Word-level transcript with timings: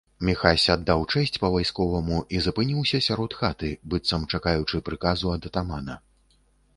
Міхась 0.27 0.63
аддаў 0.75 1.03
чэсць 1.13 1.39
па-вайсковаму 1.43 2.17
і 2.37 2.41
запыніўся 2.45 3.01
сярод 3.07 3.35
хаты, 3.41 3.69
быццам 3.95 4.23
чакаючы 4.39 4.81
прыказу 4.89 5.33
ад 5.37 5.43
атамана. 5.51 5.99